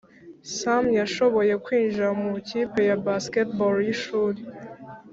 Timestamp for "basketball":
3.05-3.75